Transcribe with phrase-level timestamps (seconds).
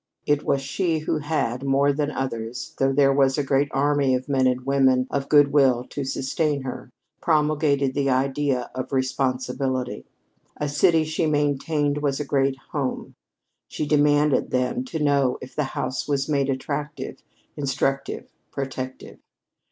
[0.25, 4.27] It was she who had, more than others, though there was a great army of
[4.27, 6.89] men and women of good will to sustain her,
[7.21, 10.07] promulgated this idea of responsibility.
[10.57, 13.13] A city, she maintained, was a great home.
[13.67, 17.21] She demanded, then, to know if the house was made attractive,
[17.55, 19.19] instructive, protective.